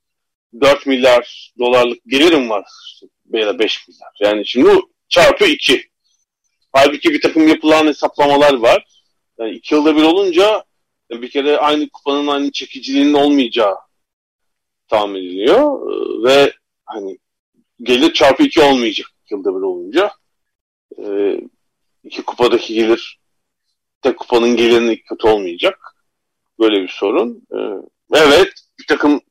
4 0.62 0.86
milyar 0.86 1.51
dolarlık 1.59 2.00
gelirim 2.07 2.50
var. 2.50 2.65
Veya 3.25 3.59
5 3.59 3.88
milyar. 3.88 4.12
Yani 4.19 4.48
şimdi 4.48 4.69
çarpı 5.09 5.45
2. 5.45 5.89
Halbuki 6.71 7.13
bir 7.13 7.21
takım 7.21 7.48
yapılan 7.48 7.88
hesaplamalar 7.88 8.53
var. 8.53 8.86
Yani 9.39 9.51
iki 9.51 9.75
yılda 9.75 9.95
bir 9.95 10.03
olunca 10.03 10.63
bir 11.12 11.29
kere 11.29 11.57
aynı 11.57 11.89
kupanın 11.89 12.27
aynı 12.27 12.51
çekiciliğinin 12.51 13.13
olmayacağı 13.13 13.75
tahmin 14.88 15.19
ediliyor. 15.19 15.81
Ve 16.24 16.53
hani 16.86 17.17
gelir 17.83 18.13
çarpı 18.13 18.43
2 18.43 18.62
olmayacak 18.62 19.07
yılda 19.31 19.50
bir 19.50 19.62
olunca. 19.62 20.12
Ee, 21.00 21.41
iki 22.03 22.21
kupadaki 22.21 22.74
gelir 22.74 23.19
tek 24.01 24.17
kupanın 24.17 24.55
gelirinin 24.55 25.01
katı 25.09 25.27
olmayacak. 25.27 25.95
Böyle 26.59 26.81
bir 26.81 26.88
sorun. 26.88 27.48
Ee, 27.53 27.88
evet 28.13 28.53
bir 28.79 28.86
takım 28.88 29.21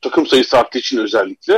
takım 0.00 0.26
sayısı 0.26 0.58
arttığı 0.58 0.78
için 0.78 0.98
özellikle 0.98 1.54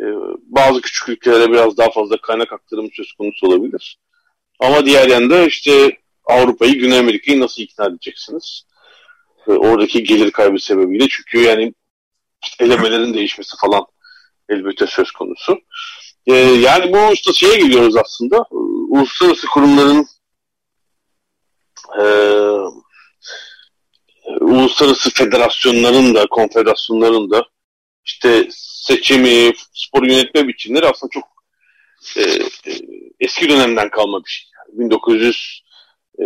e, 0.00 0.04
bazı 0.42 0.80
küçük 0.80 1.08
ülkelere 1.08 1.50
biraz 1.50 1.76
daha 1.76 1.90
fazla 1.90 2.20
kaynak 2.20 2.52
aktarımı 2.52 2.88
söz 2.92 3.12
konusu 3.12 3.46
olabilir. 3.46 3.98
Ama 4.60 4.86
diğer 4.86 5.08
yanda 5.08 5.44
işte 5.46 5.98
Avrupa'yı, 6.24 6.78
Güney 6.78 6.98
Amerika'yı 6.98 7.40
nasıl 7.40 7.62
ikna 7.62 7.86
edeceksiniz? 7.86 8.66
E, 9.48 9.52
oradaki 9.52 10.04
gelir 10.04 10.30
kaybı 10.30 10.58
sebebiyle. 10.58 11.08
Çünkü 11.08 11.38
yani 11.38 11.74
elemelerin 12.60 13.14
değişmesi 13.14 13.56
falan 13.60 13.84
elbette 14.48 14.86
söz 14.86 15.10
konusu. 15.10 15.58
E, 16.26 16.34
yani 16.34 16.92
bu 16.92 17.12
işte 17.12 17.32
şeye 17.32 17.58
gidiyoruz 17.58 17.96
aslında. 17.96 18.44
Uluslararası 18.88 19.46
kurumların 19.46 20.06
e, 22.00 22.04
uluslararası 24.40 25.10
federasyonların 25.10 26.14
da, 26.14 26.26
konfederasyonların 26.26 27.30
da 27.30 27.44
işte 28.04 28.48
seçimi, 28.50 29.52
spor 29.72 30.02
yönetme 30.02 30.48
biçimleri 30.48 30.86
aslında 30.86 31.10
çok 31.10 31.24
e, 32.16 32.22
e, 32.72 32.78
eski 33.20 33.48
dönemden 33.48 33.90
kalma 33.90 34.24
bir 34.24 34.30
şey. 34.30 34.48
Yani 34.58 34.78
1900 34.78 35.62
e, 36.18 36.24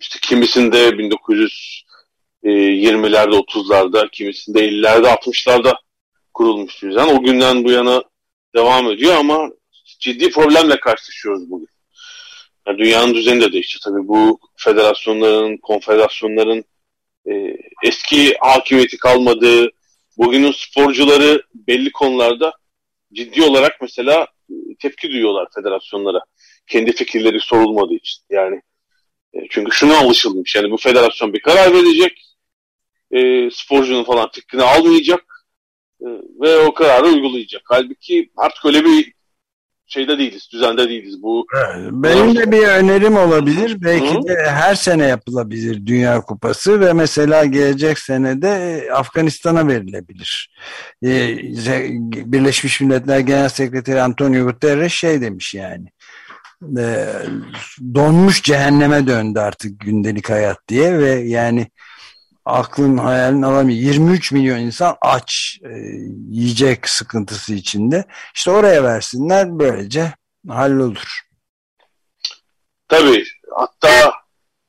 işte 0.00 0.18
kimisinde 0.22 0.88
1920'lerde 0.88 3.34
30'larda 3.34 4.10
kimisinde 4.10 4.68
50'lerde 4.68 5.06
60'larda 5.06 5.74
kurulmuş 6.34 6.82
düzen. 6.82 7.16
O 7.16 7.22
günden 7.22 7.64
bu 7.64 7.70
yana 7.70 8.02
devam 8.54 8.90
ediyor 8.90 9.14
ama 9.14 9.50
ciddi 10.00 10.30
problemle 10.30 10.80
karşılaşıyoruz 10.80 11.50
bugün. 11.50 11.68
Yani 12.66 12.78
dünyanın 12.78 13.14
düzeni 13.14 13.40
de 13.40 13.52
değişti. 13.52 13.78
Tabii 13.84 14.08
bu 14.08 14.40
federasyonların, 14.56 15.56
konfederasyonların 15.56 16.64
e, 17.30 17.56
eski 17.84 18.34
hakimiyeti 18.40 18.98
kalmadığı, 18.98 19.70
bugünün 20.16 20.52
sporcuları 20.52 21.42
belli 21.54 21.92
konularda 21.92 22.52
ciddi 23.12 23.42
olarak 23.42 23.80
mesela 23.80 24.26
tepki 24.78 25.10
duyuyorlar 25.10 25.48
federasyonlara. 25.54 26.20
Kendi 26.66 26.92
fikirleri 26.92 27.40
sorulmadığı 27.40 27.94
için. 27.94 28.22
Yani 28.30 28.62
e, 29.34 29.38
çünkü 29.50 29.72
şuna 29.72 29.98
alışılmış. 29.98 30.56
Yani 30.56 30.70
bu 30.70 30.76
federasyon 30.76 31.32
bir 31.32 31.40
karar 31.40 31.72
verecek. 31.72 32.36
E, 33.10 33.50
sporcunun 33.50 34.04
falan 34.04 34.30
fikrini 34.32 34.62
almayacak. 34.62 35.29
E, 36.00 36.08
ve 36.40 36.58
o 36.58 36.74
kararı 36.74 37.06
uygulayacak. 37.06 37.62
Halbuki 37.64 38.30
artık 38.36 38.64
öyle 38.64 38.84
bir 38.84 39.12
şeyde 39.90 40.18
değiliz, 40.18 40.48
düzende 40.52 40.88
değiliz. 40.88 41.22
Bu 41.22 41.46
Benim 41.90 42.36
de 42.36 42.52
bir 42.52 42.62
önerim 42.62 43.16
olabilir. 43.16 43.76
Belki 43.84 44.14
Hı? 44.14 44.22
de 44.22 44.50
her 44.50 44.74
sene 44.74 45.06
yapılabilir 45.06 45.86
Dünya 45.86 46.20
Kupası 46.20 46.80
ve 46.80 46.92
mesela 46.92 47.44
gelecek 47.44 47.98
senede 47.98 48.48
e, 48.48 48.90
Afganistan'a 48.90 49.68
verilebilir. 49.68 50.50
Ee, 51.04 51.38
Birleşmiş 52.32 52.80
Milletler 52.80 53.18
Genel 53.18 53.48
Sekreteri 53.48 54.02
Antonio 54.02 54.44
Guterres 54.44 54.92
şey 54.92 55.20
demiş 55.20 55.54
yani. 55.54 55.86
E, 56.78 57.06
donmuş 57.94 58.42
cehenneme 58.42 59.06
döndü 59.06 59.38
artık 59.38 59.80
gündelik 59.80 60.30
hayat 60.30 60.68
diye 60.68 60.98
ve 60.98 61.10
yani 61.10 61.66
aklın 62.50 62.96
hayalin 62.96 63.42
alamıyor. 63.42 63.78
23 63.78 64.32
milyon 64.32 64.58
insan 64.58 64.96
aç 65.00 65.58
e, 65.64 65.70
yiyecek 66.30 66.88
sıkıntısı 66.88 67.54
içinde. 67.54 68.04
İşte 68.34 68.50
oraya 68.50 68.84
versinler 68.84 69.58
böylece 69.58 70.12
hallolur. 70.48 71.20
Tabii. 72.88 73.24
Hatta 73.56 74.12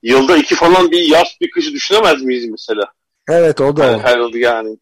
yılda 0.04 0.38
iki 0.38 0.56
falan 0.56 0.92
bir 0.92 1.02
yaz 1.02 1.28
bir 1.42 1.52
kışı 1.52 1.72
düşünemez 1.72 2.22
miyiz 2.22 2.46
mesela? 2.50 2.84
Evet 3.30 3.62
o 3.62 3.78
da. 3.78 3.86
Yani, 3.86 4.02
her 4.02 4.18
yıl 4.18 4.34
yani 4.34 4.78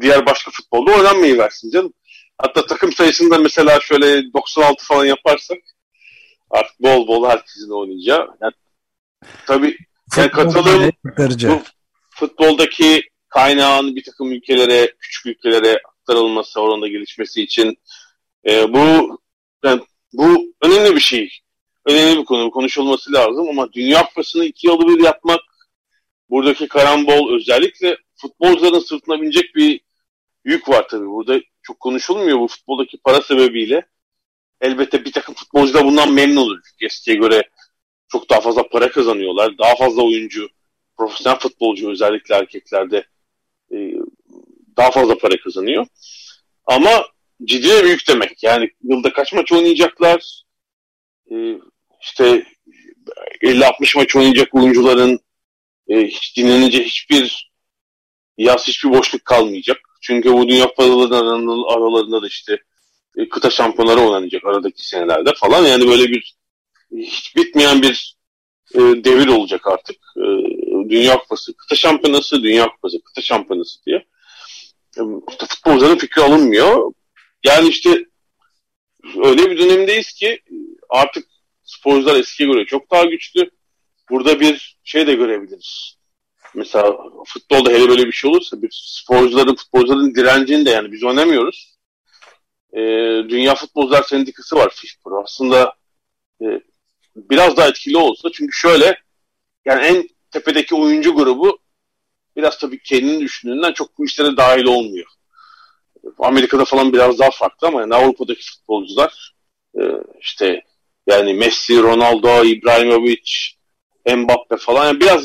diğer 0.00 0.26
başka 0.26 0.50
futbolda 0.50 0.92
oynanmayı 0.92 1.38
versin 1.38 1.70
canım. 1.70 1.92
Hatta 2.38 2.66
takım 2.66 2.92
sayısında 2.92 3.38
mesela 3.38 3.80
şöyle 3.80 4.32
96 4.32 4.84
falan 4.84 5.04
yaparsak 5.04 5.58
artık 6.50 6.82
bol 6.82 7.08
bol 7.08 7.28
herkesin 7.28 7.70
oynayacağı. 7.70 8.28
Yani, 8.42 8.52
tabii 9.46 9.76
yani 10.16 10.30
katılım 10.30 10.92
bu 11.42 11.62
futboldaki 12.16 13.02
kaynağın 13.28 13.96
bir 13.96 14.04
takım 14.04 14.32
ülkelere, 14.32 14.94
küçük 15.00 15.26
ülkelere 15.26 15.80
aktarılması, 15.88 16.60
oranda 16.60 16.88
gelişmesi 16.88 17.42
için 17.42 17.78
e, 18.48 18.72
bu 18.72 19.18
yani 19.64 19.82
bu 20.12 20.54
önemli 20.62 20.94
bir 20.94 21.00
şey. 21.00 21.30
Önemli 21.86 22.20
bir 22.20 22.24
konu. 22.24 22.50
Konuşulması 22.50 23.12
lazım 23.12 23.48
ama 23.48 23.72
Dünya 23.72 24.04
Kupası'nı 24.06 24.44
iki 24.44 24.66
yılda 24.66 24.88
bir 24.88 25.04
yapmak 25.04 25.40
buradaki 26.30 26.68
karambol 26.68 27.36
özellikle 27.36 27.96
futbolcuların 28.14 28.78
sırtına 28.78 29.22
binecek 29.22 29.54
bir 29.54 29.80
yük 30.44 30.68
var 30.68 30.88
tabii. 30.88 31.06
Burada 31.06 31.40
çok 31.62 31.80
konuşulmuyor 31.80 32.38
bu 32.38 32.48
futboldaki 32.48 32.98
para 33.04 33.22
sebebiyle. 33.22 33.86
Elbette 34.60 35.04
bir 35.04 35.12
takım 35.12 35.34
futbolcular 35.34 35.84
bundan 35.84 36.12
memnun 36.12 36.36
olur. 36.36 36.60
Eskiye 36.80 37.16
göre 37.16 37.50
çok 38.08 38.30
daha 38.30 38.40
fazla 38.40 38.68
para 38.68 38.90
kazanıyorlar. 38.90 39.58
Daha 39.58 39.76
fazla 39.76 40.02
oyuncu, 40.02 40.48
profesyonel 40.96 41.38
futbolcu 41.38 41.90
özellikle 41.90 42.34
erkeklerde 42.34 43.06
e, 43.72 43.76
daha 44.76 44.90
fazla 44.90 45.18
para 45.18 45.36
kazanıyor. 45.36 45.86
Ama 46.66 47.04
ciddi 47.44 47.68
ve 47.68 47.84
büyük 47.84 48.08
demek. 48.08 48.42
Yani 48.42 48.70
yılda 48.82 49.12
kaç 49.12 49.32
maç 49.32 49.52
oynayacaklar? 49.52 50.42
E, 51.30 51.34
işte 52.00 52.46
50-60 53.42 53.98
maç 53.98 54.16
oynayacak 54.16 54.54
oyuncuların 54.54 55.20
e, 55.88 56.06
hiç 56.06 56.36
dinlenince 56.36 56.84
hiçbir 56.84 57.50
yaz 58.38 58.68
hiçbir 58.68 58.90
boşluk 58.90 59.24
kalmayacak. 59.24 59.78
Çünkü 60.00 60.32
bu 60.32 60.48
dünya 60.48 60.74
paralarının 60.74 61.62
aralarında 61.74 62.22
da 62.22 62.26
işte 62.26 62.58
e, 63.16 63.28
kıta 63.28 63.50
şampiyonları 63.50 64.00
oynanacak 64.00 64.44
aradaki 64.44 64.88
senelerde 64.88 65.32
falan. 65.36 65.66
Yani 65.66 65.88
böyle 65.88 66.04
bir 66.04 66.34
hiç 66.96 67.36
bitmeyen 67.36 67.82
bir 67.82 68.16
e, 68.74 68.78
devir 68.78 69.28
olacak 69.28 69.66
artık. 69.66 69.96
E, 70.16 70.24
dünya 70.88 71.18
kupası, 71.18 71.56
kıta 71.56 71.76
şampiyonası, 71.76 72.42
dünya 72.42 72.68
kupası, 72.68 73.02
kıta 73.02 73.22
şampiyonası 73.22 73.84
diye. 73.86 74.04
E, 74.98 75.00
futbolcuların 75.48 75.98
fikri 75.98 76.22
alınmıyor. 76.22 76.92
Yani 77.44 77.68
işte 77.68 78.04
öyle 79.24 79.50
bir 79.50 79.58
dönemdeyiz 79.58 80.12
ki 80.12 80.40
artık 80.88 81.26
sporcular 81.62 82.16
eskiye 82.16 82.48
göre 82.48 82.66
çok 82.66 82.90
daha 82.90 83.04
güçlü. 83.04 83.50
Burada 84.10 84.40
bir 84.40 84.78
şey 84.84 85.06
de 85.06 85.14
görebiliriz. 85.14 85.96
Mesela 86.54 86.96
futbolda 87.26 87.70
hele 87.70 87.88
böyle 87.88 88.06
bir 88.06 88.12
şey 88.12 88.30
olursa 88.30 88.62
bir 88.62 88.68
sporcuların 88.72 89.54
futbolcuların 89.54 90.14
direncini 90.14 90.66
de 90.66 90.70
yani 90.70 90.92
biz 90.92 91.04
oynamıyoruz. 91.04 91.76
Ee, 92.72 92.78
Dünya 93.28 93.54
Futbolcular 93.54 94.02
Sendikası 94.02 94.56
var 94.56 94.70
FIFPro. 94.74 95.22
Aslında 95.22 95.74
e, 96.42 96.46
biraz 97.16 97.56
daha 97.56 97.68
etkili 97.68 97.96
olsa 97.96 98.28
çünkü 98.32 98.52
şöyle 98.52 99.02
yani 99.64 99.86
en 99.86 100.08
tepedeki 100.36 100.74
oyuncu 100.74 101.14
grubu 101.14 101.58
biraz 102.36 102.58
tabii 102.58 102.82
kendini 102.82 103.20
düşündüğünden 103.20 103.72
çok 103.72 103.98
bu 103.98 104.04
işlere 104.04 104.36
dahil 104.36 104.64
olmuyor. 104.64 105.06
Amerika'da 106.18 106.64
falan 106.64 106.92
biraz 106.92 107.18
daha 107.18 107.30
farklı 107.30 107.68
ama 107.68 107.80
yani 107.80 107.94
Avrupa'daki 107.94 108.42
futbolcular 108.44 109.34
e, 109.78 109.82
işte 110.20 110.62
yani 111.06 111.34
Messi, 111.34 111.82
Ronaldo, 111.82 112.44
İbrahimovic, 112.44 113.30
Mbappe 114.16 114.56
falan 114.56 114.86
yani 114.86 115.00
biraz 115.00 115.24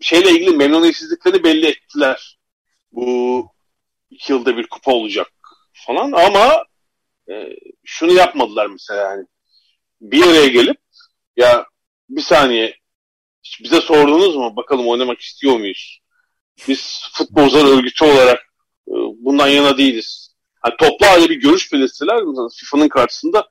şeyle 0.00 0.30
ilgili 0.30 0.56
memnuniyetsizliklerini 0.56 1.44
belli 1.44 1.66
ettiler. 1.66 2.38
Bu 2.92 3.48
iki 4.10 4.32
yılda 4.32 4.56
bir 4.56 4.66
kupa 4.66 4.92
olacak 4.92 5.32
falan 5.72 6.12
ama 6.12 6.64
e, 7.30 7.56
şunu 7.84 8.12
yapmadılar 8.12 8.66
mesela 8.66 9.10
yani 9.10 9.26
bir 10.00 10.22
araya 10.22 10.46
gelip 10.46 10.80
ya 11.36 11.66
bir 12.08 12.22
saniye 12.22 12.78
hiç 13.48 13.62
bize 13.62 13.80
sordunuz 13.80 14.36
mu 14.36 14.56
bakalım 14.56 14.88
oynamak 14.88 15.20
istiyor 15.20 15.58
muyuz? 15.58 16.00
Biz 16.68 17.08
futbolcular 17.12 17.78
örgütü 17.78 18.04
olarak 18.04 18.38
e, 18.88 18.94
bundan 18.94 19.48
yana 19.48 19.78
değiliz. 19.78 20.34
Yani 20.64 20.76
toplu 20.76 21.06
halde 21.06 21.30
bir 21.30 21.40
görüş 21.40 21.72
belirtseler 21.72 22.20
FIFA'nın 22.60 22.88
karşısında 22.88 23.48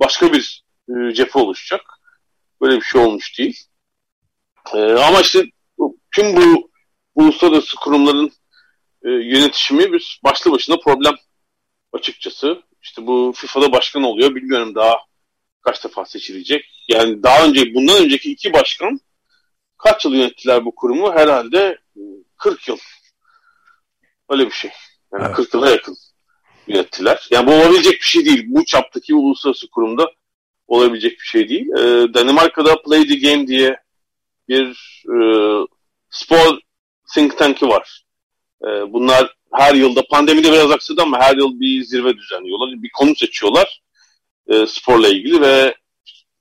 başka 0.00 0.32
bir 0.32 0.64
e, 0.88 1.14
cephe 1.14 1.38
oluşacak. 1.38 1.80
Böyle 2.60 2.76
bir 2.76 2.84
şey 2.84 3.00
olmuş 3.00 3.38
değil. 3.38 3.60
E, 4.74 4.78
ama 4.78 5.20
işte 5.20 5.44
tüm 6.14 6.36
bu 6.36 6.70
uluslararası 7.14 7.76
kurumların 7.76 8.32
e, 9.04 9.10
yönetişimi 9.10 9.92
bir 9.92 10.20
başlı 10.24 10.52
başına 10.52 10.76
problem 10.76 11.14
açıkçası. 11.92 12.62
İşte 12.82 13.06
bu 13.06 13.32
FIFA'da 13.36 13.72
başkan 13.72 14.02
oluyor. 14.02 14.34
Bilmiyorum 14.34 14.74
daha 14.74 14.96
kaç 15.60 15.84
defa 15.84 16.04
seçilecek. 16.04 16.84
Yani 16.88 17.22
daha 17.22 17.44
önce 17.44 17.74
bundan 17.74 18.04
önceki 18.04 18.32
iki 18.32 18.52
başkan 18.52 19.00
kaç 19.78 20.04
yıl 20.04 20.14
yönettiler 20.14 20.64
bu 20.64 20.74
kurumu? 20.74 21.12
Herhalde 21.12 21.78
40 22.36 22.68
yıl. 22.68 22.78
Öyle 24.28 24.46
bir 24.46 24.50
şey. 24.50 24.70
Yani 25.12 25.24
evet. 25.26 25.36
40 25.36 25.54
yıla 25.54 25.70
yakın 25.70 25.96
yönettiler. 26.66 27.28
Yani 27.30 27.46
bu 27.46 27.52
olabilecek 27.52 27.92
bir 27.92 28.06
şey 28.06 28.24
değil. 28.24 28.44
Bu 28.48 28.64
çaptaki 28.64 29.14
uluslararası 29.14 29.70
kurumda 29.70 30.10
olabilecek 30.66 31.12
bir 31.12 31.26
şey 31.26 31.48
değil. 31.48 31.66
Ee, 31.78 32.14
Danimarka'da 32.14 32.82
Play 32.82 33.06
the 33.06 33.14
Game 33.14 33.46
diye 33.46 33.76
bir 34.48 35.02
e, 35.06 35.18
spor 36.10 36.58
think 37.14 37.38
tank'i 37.38 37.68
var. 37.68 38.04
E, 38.62 38.66
bunlar 38.66 39.36
her 39.52 39.74
yılda 39.74 40.02
pandemide 40.10 40.52
biraz 40.52 40.70
aksadı 40.70 41.02
ama 41.02 41.20
her 41.20 41.36
yıl 41.36 41.60
bir 41.60 41.82
zirve 41.82 42.16
düzenliyorlar. 42.16 42.82
Bir 42.82 42.90
konu 42.90 43.14
seçiyorlar 43.16 43.82
e, 44.48 44.66
sporla 44.66 45.08
ilgili 45.08 45.40
ve 45.40 45.74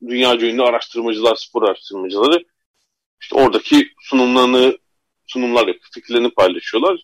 dünya 0.07 0.35
ünlü 0.35 0.63
araştırmacılar, 0.63 1.35
spor 1.35 1.63
araştırmacıları 1.63 2.43
işte 3.21 3.35
oradaki 3.35 3.89
sunumlarını 3.99 4.77
sunumlar 5.27 5.67
yapıp 5.67 5.93
fikirlerini 5.93 6.29
paylaşıyorlar. 6.29 7.03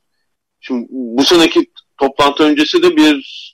Şimdi 0.59 0.87
bu 0.89 1.23
seneki 1.23 1.71
toplantı 1.97 2.43
öncesi 2.43 2.83
de 2.83 2.95
bir 2.95 3.53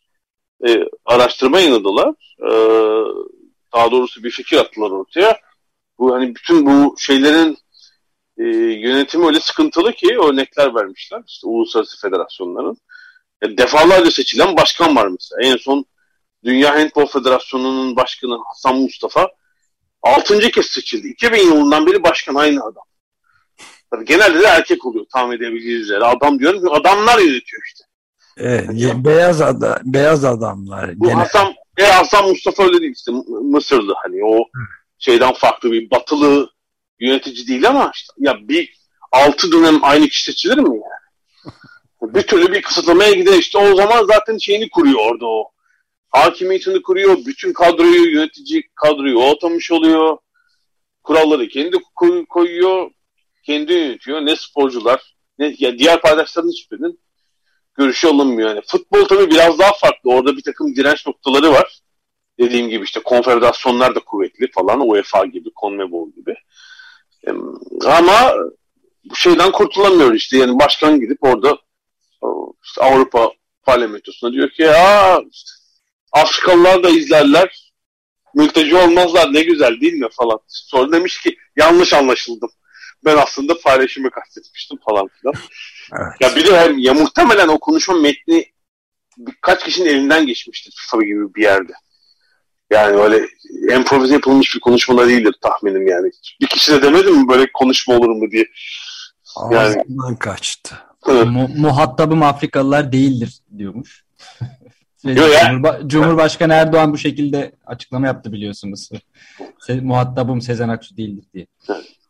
e, 0.68 0.84
araştırma 1.06 1.60
yayınladılar. 1.60 2.10
E, 2.40 2.50
daha 3.74 3.92
doğrusu 3.92 4.24
bir 4.24 4.32
fikir 4.32 4.58
attılar 4.58 4.92
ortaya. 4.92 5.40
Bu 6.00 6.14
hani 6.14 6.36
bütün 6.36 6.66
bu 6.66 6.96
şeylerin 6.98 7.58
e, 8.38 8.44
yönetimi 8.88 9.26
öyle 9.26 9.40
sıkıntılı 9.40 9.94
ki 9.94 10.20
örnekler 10.20 10.76
vermişler. 10.76 11.24
İşte 11.28 11.48
uluslararası 11.48 12.02
federasyonların. 12.02 12.78
E, 13.42 13.58
defalarca 13.58 14.12
seçilen 14.12 14.58
başkan 14.58 14.96
var 14.96 15.08
mesela. 15.08 15.42
En 15.42 15.58
son 15.58 15.86
Dünya 16.44 16.76
Handball 16.76 17.06
Federasyonu'nun 17.06 17.96
başkanı 17.96 18.38
Hasan 18.48 18.76
Mustafa 18.76 19.30
altıncı 20.04 20.52
kez 20.52 20.66
seçildi. 20.66 21.08
2000 21.08 21.38
yılından 21.38 21.88
beri 21.88 22.04
başkan 22.04 22.36
aynı 22.36 22.64
adam. 22.64 22.84
Tabii 23.92 24.06
genelde 24.06 24.40
de 24.40 24.46
erkek 24.46 24.86
oluyor 24.86 25.06
tahmin 25.14 25.38
edebileceğiniz 25.38 25.82
üzere. 25.82 26.06
Adam 26.06 26.40
diyorum 26.40 26.62
ki 26.62 26.72
adamlar 26.72 27.20
yönetiyor 27.20 27.62
işte. 27.66 27.84
Evet, 28.38 28.70
beyaz 29.06 29.42
ada, 29.42 29.82
beyaz 29.84 30.26
adamlar. 30.26 31.00
Bu 31.00 31.06
genel. 31.06 31.18
Hasan, 31.18 31.54
e, 31.78 31.84
Hasan 31.84 32.30
Mustafa 32.30 32.64
öyle 32.64 32.82
değil 32.82 32.94
işte 32.96 33.12
Mısırlı 33.42 33.94
hani 34.04 34.26
o 34.26 34.44
şeyden 35.00 35.34
farklı 35.34 35.72
bir 35.72 35.92
batılı 35.92 36.50
yönetici 37.00 37.48
değil 37.48 37.68
ama 37.68 37.92
işte 37.96 38.14
ya 38.18 38.36
bir 38.42 38.80
altı 39.12 39.52
dönem 39.52 39.84
aynı 39.84 40.08
kişi 40.08 40.24
seçilir 40.24 40.58
mi 40.58 40.70
yani? 40.70 41.54
bir 42.14 42.22
türlü 42.22 42.54
bir 42.54 42.62
kısıtlamaya 42.62 43.12
gider 43.12 43.34
işte 43.34 43.58
o 43.58 43.76
zaman 43.76 44.06
zaten 44.06 44.38
şeyini 44.38 44.70
kuruyor 44.70 45.00
orada 45.12 45.26
o. 45.26 45.52
Hakimiyetini 46.10 46.82
kuruyor, 46.82 47.18
bütün 47.26 47.54
kadroyu, 47.54 48.16
yönetici 48.16 48.64
kadroyu 48.76 49.20
o 49.20 49.32
atamış 49.32 49.72
oluyor. 49.72 50.18
Kuralları 51.04 51.48
kendi 51.48 51.78
koyuyor, 52.30 52.92
kendi 53.44 53.74
yönetiyor. 53.74 54.22
Ne 54.22 54.36
sporcular, 54.36 55.16
ne 55.40 55.56
ya 55.60 55.80
diğer 55.80 56.02
paydaşların 56.02 56.50
hiçbirinin 56.50 57.00
görüşü 57.78 58.08
alınmıyor. 58.08 58.50
Yani 58.50 58.62
futbol 58.68 59.06
tabii 59.06 59.32
biraz 59.32 59.60
daha 59.60 59.72
farklı. 59.74 60.12
Orada 60.12 60.38
bir 60.38 60.44
takım 60.44 60.76
direnç 60.76 61.08
noktaları 61.08 61.52
var. 61.52 61.80
Dediğim 62.40 62.70
gibi 62.70 62.84
işte 62.84 63.00
konfederasyonlar 63.00 63.96
da 63.96 64.00
kuvvetli 64.00 64.52
falan. 64.52 64.90
UEFA 64.90 65.26
gibi, 65.26 65.50
CONMEBOL 65.62 66.12
gibi. 66.12 66.36
Ama 67.86 68.34
bu 69.06 69.16
şeyden 69.16 69.52
kurtulamıyor 69.52 70.14
işte. 70.14 70.38
Yani 70.38 70.60
başkan 70.60 71.00
gidip 71.00 71.18
orada 71.24 71.58
işte 72.64 72.82
Avrupa 72.82 73.32
parlamentosuna 73.64 74.34
diyor 74.34 74.50
ki 74.50 74.62
ya 74.62 75.22
işte, 75.32 75.52
Afrikalılar 76.12 76.84
da 76.84 76.90
izlerler. 76.90 77.72
Mülteci 78.36 78.76
olmazlar 78.76 79.34
ne 79.34 79.44
güzel 79.44 79.82
değil 79.82 79.94
mi 79.94 80.08
falan. 80.12 80.40
Sonra 80.48 80.92
demiş 80.92 81.22
ki 81.22 81.38
yanlış 81.58 81.94
anlaşıldım. 81.94 82.50
Ben 83.06 83.18
aslında 83.18 83.60
paylaşımı 83.60 84.12
kastetmiştim 84.12 84.78
falan 84.90 85.08
filan. 85.08 85.34
Evet. 85.94 86.14
Ya 86.20 86.36
bir 86.36 86.48
de 86.48 86.60
hem 86.60 86.78
ya 86.78 86.94
muhtemelen 86.94 87.48
o 87.48 87.60
konuşma 87.60 87.96
metni 87.96 88.46
birkaç 89.18 89.64
kişinin 89.64 89.90
elinden 89.90 90.26
geçmiştir 90.26 90.74
FIFA 90.76 91.04
gibi 91.04 91.36
bir 91.36 91.42
yerde. 91.42 91.74
Yani 92.72 92.98
öyle 92.98 93.28
improvize 93.76 94.14
yapılmış 94.14 94.56
bir 94.56 94.60
konuşma 94.60 94.98
da 94.98 95.08
değildir 95.08 95.36
tahminim 95.42 95.88
yani. 95.88 96.12
Bir 96.42 96.48
kişi 96.48 96.72
de 96.72 96.82
demedi 96.82 97.12
mi 97.12 97.28
böyle 97.28 97.52
konuşma 97.54 97.96
olur 97.96 98.10
mu 98.10 98.32
diye. 98.32 98.46
Yani 99.52 99.84
kaçtı. 100.20 100.76
Mu 101.08 101.50
muhatabım 101.58 102.24
Afrikalılar 102.24 102.92
değildir 102.92 103.40
diyormuş. 103.58 104.04
Cumhurba 105.06 105.80
Cumhurbaşkanı 105.88 106.54
Erdoğan 106.54 106.94
bu 106.94 106.98
şekilde 106.98 107.52
açıklama 107.66 108.08
yaptı 108.08 108.32
biliyorsunuz. 108.32 108.90
Se 109.60 109.82
muhatabım 109.82 110.42
Sezen 110.42 110.70
Aksu 110.70 110.98
değildir 110.98 111.26
diye. 111.34 111.48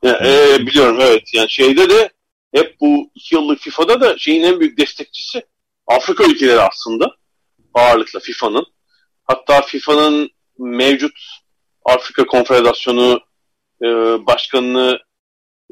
Ya, 0.04 0.19
e, 0.25 0.60
biliyorum 0.60 0.97
evet. 1.02 1.23
Yani 1.34 1.49
şeyde 1.49 1.89
de 1.89 2.10
hep 2.54 2.75
bu 2.82 3.12
iki 3.15 3.36
yıllık 3.36 3.60
FIFA'da 3.60 4.02
da 4.02 4.17
şeyin 4.17 4.43
en 4.43 4.60
büyük 4.60 4.78
destekçisi 4.78 5.45
Afrika 5.88 6.23
ülkeleri 6.23 6.62
aslında. 6.62 7.15
Ağırlıkla 7.73 8.19
FIFA'nın. 8.19 8.65
Hatta 9.23 9.62
FIFA'nın 9.62 10.30
mevcut 10.58 11.19
Afrika 11.86 12.25
Konfederasyonu 12.25 13.21
e, 13.84 13.88
başkanını 14.28 14.99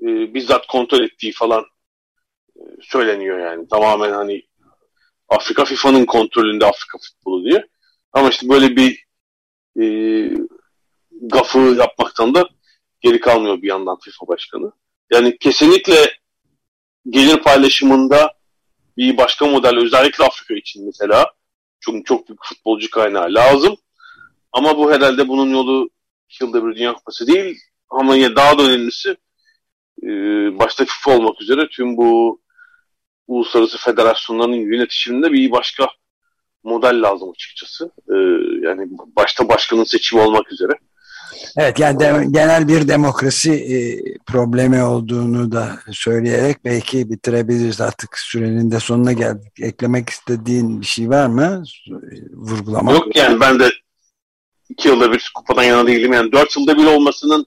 e, 0.02 0.34
bizzat 0.34 0.68
kontrol 0.68 1.04
ettiği 1.04 1.32
falan 1.32 1.66
e, 2.56 2.62
söyleniyor 2.82 3.40
yani. 3.40 3.68
Tamamen 3.68 4.12
hani 4.12 4.47
Afrika 5.30 5.66
FIFA'nın 5.66 6.06
kontrolünde 6.06 6.66
Afrika 6.66 6.98
futbolu 6.98 7.46
diye. 7.46 7.68
Ama 8.14 8.30
işte 8.30 8.50
böyle 8.50 8.76
bir 8.76 9.06
e, 9.82 9.86
gafı 11.22 11.60
yapmaktan 11.60 12.36
da 12.36 12.50
geri 13.02 13.20
kalmıyor 13.20 13.62
bir 13.62 13.68
yandan 13.68 13.98
FIFA 14.00 14.28
başkanı. 14.28 14.72
Yani 15.12 15.38
kesinlikle 15.38 16.14
gelir 17.10 17.38
paylaşımında 17.38 18.34
bir 18.98 19.18
başka 19.18 19.46
model 19.46 19.78
özellikle 19.78 20.24
Afrika 20.26 20.54
için 20.54 20.86
mesela 20.86 21.26
çünkü 21.80 22.04
çok 22.04 22.30
büyük 22.30 22.46
futbolcu 22.46 22.90
kaynağı 22.90 23.34
lazım. 23.34 23.76
Ama 24.52 24.78
bu 24.78 24.92
herhalde 24.92 25.28
bunun 25.28 25.50
yolu 25.50 25.90
yılda 26.42 26.66
bir 26.66 26.76
Dünya 26.76 26.94
Kupası 26.94 27.28
değil. 27.28 27.58
Ama 27.90 28.16
yine 28.16 28.36
daha 28.36 28.58
da 28.58 28.64
önemlisi 28.64 29.18
e, 30.04 30.08
başta 30.60 30.86
FIFA 30.86 31.12
olmak 31.12 31.42
üzere 31.42 31.68
tüm 31.72 31.98
bu 31.98 32.42
uluslararası 33.28 33.78
federasyonların 33.78 34.54
yönetişiminde 34.54 35.32
bir 35.32 35.52
başka 35.52 35.88
model 36.64 37.02
lazım 37.02 37.32
açıkçası. 37.32 37.92
Ee, 38.10 38.16
yani 38.68 38.88
başta 39.16 39.50
başkanın 39.50 39.84
seçimi 39.84 40.22
olmak 40.22 40.52
üzere. 40.52 40.72
Evet 41.58 41.80
yani 41.80 42.00
de, 42.00 42.26
genel 42.32 42.68
bir 42.68 42.88
demokrasi 42.88 43.52
e, 43.52 43.78
problemi 44.18 44.84
olduğunu 44.84 45.52
da 45.52 45.80
söyleyerek 45.92 46.58
belki 46.66 47.10
bitirebiliriz 47.10 47.82
artık 47.82 48.18
sürenin 48.18 48.72
de 48.72 48.80
sonuna 48.80 49.14
geldik. 49.14 49.54
Eklemek 49.62 50.10
istediğin 50.10 50.82
bir 50.82 50.86
şey 50.86 51.10
var 51.10 51.28
mı? 51.28 51.64
Vurgulamak. 52.34 52.94
Yok 52.94 53.16
yani 53.16 53.40
ben 53.40 53.60
de 53.60 53.70
iki 54.70 54.88
yılda 54.88 55.12
bir 55.12 55.32
kupadan 55.36 55.64
yana 55.64 55.88
değilim. 55.88 56.14
Yani 56.14 56.32
dört 56.32 56.58
yılda 56.58 56.78
bir 56.78 56.86
olmasının 56.86 57.46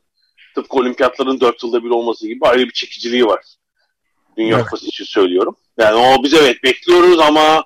tıpkı 0.54 0.76
olimpiyatların 0.76 1.40
dört 1.40 1.62
yılda 1.62 1.84
bir 1.84 1.90
olması 1.90 2.26
gibi 2.26 2.46
ayrı 2.46 2.66
bir 2.66 2.72
çekiciliği 2.72 3.26
var. 3.26 3.44
Dünya 4.40 4.56
evet. 4.56 4.64
Kupası 4.64 4.86
için 4.86 5.04
söylüyorum. 5.04 5.56
Yani 5.78 5.96
o 5.96 6.22
biz 6.22 6.34
evet 6.34 6.64
bekliyoruz 6.64 7.18
ama 7.18 7.64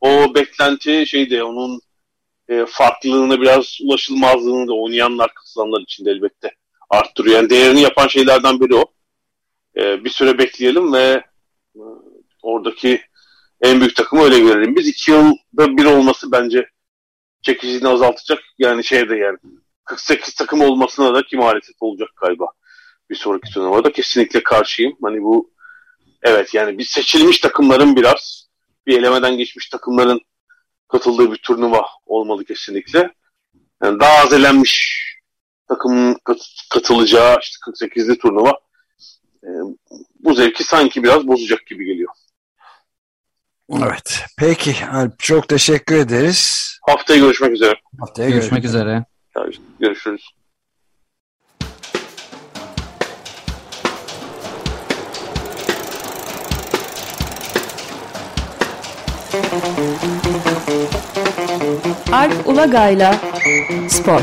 o 0.00 0.34
beklenti 0.34 1.06
şeyde 1.06 1.42
onun 1.42 1.80
e, 2.48 2.66
farklılığını 2.68 3.40
biraz 3.40 3.78
ulaşılmazlığını 3.82 4.68
da 4.68 4.72
oynayanlar 4.72 5.34
katılanlar 5.34 5.80
için 5.80 6.04
de 6.04 6.10
elbette 6.10 6.50
arttırıyor. 6.90 7.36
Yani 7.36 7.50
değerini 7.50 7.80
yapan 7.80 8.08
şeylerden 8.08 8.60
biri 8.60 8.74
o. 8.74 8.84
E, 9.76 10.04
bir 10.04 10.10
süre 10.10 10.38
bekleyelim 10.38 10.92
ve 10.92 11.24
e, 11.76 11.82
oradaki 12.42 13.00
en 13.60 13.80
büyük 13.80 13.96
takımı 13.96 14.22
öyle 14.22 14.38
görelim. 14.40 14.76
Biz 14.76 14.88
iki 14.88 15.10
yılda 15.10 15.76
bir 15.76 15.84
olması 15.84 16.32
bence 16.32 16.70
çekiciliğini 17.42 17.88
azaltacak. 17.88 18.38
Yani 18.58 18.84
şeyde 18.84 19.16
yani 19.16 19.38
48 19.84 20.34
takım 20.34 20.60
olmasına 20.60 21.14
da 21.14 21.22
kim 21.22 21.40
muhalefet 21.40 21.76
olacak 21.80 22.08
galiba 22.20 22.46
bir 23.10 23.16
sonraki 23.16 23.52
turnuvada. 23.52 23.92
Kesinlikle 23.92 24.42
karşıyım. 24.42 24.96
Hani 25.02 25.22
bu 25.22 25.55
evet 26.22 26.54
yani 26.54 26.78
bir 26.78 26.84
seçilmiş 26.84 27.38
takımların 27.38 27.96
biraz 27.96 28.46
bir 28.86 28.98
elemeden 28.98 29.38
geçmiş 29.38 29.68
takımların 29.68 30.20
katıldığı 30.88 31.32
bir 31.32 31.36
turnuva 31.36 31.86
olmalı 32.06 32.44
kesinlikle. 32.44 33.10
Yani 33.82 34.00
daha 34.00 34.18
az 34.24 34.32
elenmiş 34.32 35.02
takımın 35.68 36.18
katılacağı 36.70 37.38
işte 37.42 37.56
48'li 37.70 38.18
turnuva 38.18 38.60
e, 39.44 39.48
bu 40.20 40.34
zevki 40.34 40.64
sanki 40.64 41.02
biraz 41.02 41.26
bozacak 41.26 41.66
gibi 41.66 41.84
geliyor. 41.84 42.12
Evet. 43.72 44.24
Peki 44.38 44.74
Alp 44.92 45.18
çok 45.18 45.48
teşekkür 45.48 45.96
ederiz. 45.96 46.72
Haftaya 46.86 47.20
görüşmek 47.20 47.52
üzere. 47.52 47.74
Haftaya 48.00 48.30
görüşmek 48.30 48.64
üzere. 48.64 49.04
Görüşürüz. 49.80 50.30
Alp 62.12 62.46
Ulagay'la 62.46 63.10
Spor. 63.88 64.22